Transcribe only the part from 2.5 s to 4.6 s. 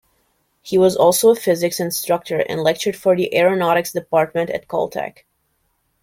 lectured for the aeronautics department